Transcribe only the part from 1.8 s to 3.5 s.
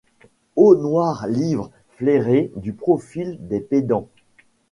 flairés du profil